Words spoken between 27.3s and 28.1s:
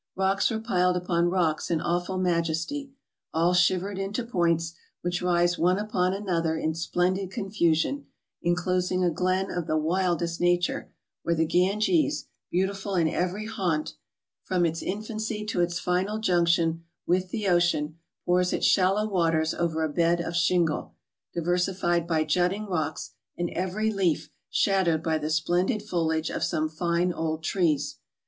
trees.